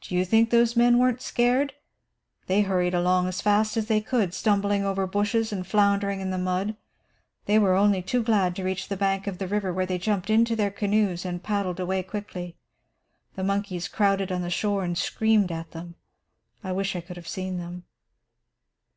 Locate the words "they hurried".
2.48-2.92